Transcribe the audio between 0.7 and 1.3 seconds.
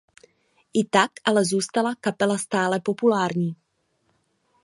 I tak